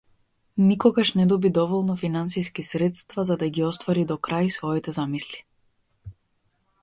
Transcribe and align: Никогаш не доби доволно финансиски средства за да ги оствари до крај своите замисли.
Никогаш 0.69 1.09
не 1.17 1.25
доби 1.31 1.49
доволно 1.57 1.95
финансиски 2.03 2.63
средства 2.63 3.25
за 3.31 3.37
да 3.37 3.49
ги 3.57 3.63
оствари 3.67 4.05
до 4.13 4.17
крај 4.29 4.49
своите 4.57 4.95
замисли. 4.99 5.45